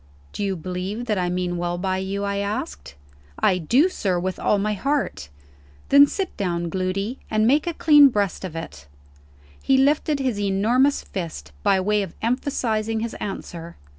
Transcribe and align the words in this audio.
"Do 0.33 0.43
you 0.43 0.55
believe 0.55 1.05
that 1.05 1.19
I 1.19 1.29
mean 1.29 1.57
well 1.57 1.77
by 1.77 1.99
you?" 1.99 2.23
I 2.23 2.37
asked. 2.37 2.95
"I 3.37 3.59
do, 3.59 3.87
sir, 3.87 4.19
with 4.19 4.39
all 4.39 4.57
my 4.57 4.73
heart." 4.73 5.29
"Then 5.89 6.07
sit 6.07 6.35
down, 6.37 6.69
Gloody, 6.69 7.19
and 7.29 7.45
make 7.45 7.67
a 7.67 7.73
clean 7.75 8.07
breast 8.09 8.43
of 8.43 8.55
it." 8.55 8.87
He 9.61 9.77
lifted 9.77 10.17
his 10.19 10.39
enormous 10.39 11.03
fist, 11.03 11.51
by 11.61 11.79
way 11.79 12.01
of 12.01 12.15
emphasizing 12.19 13.01
his 13.01 13.13
answer. 13.19 13.77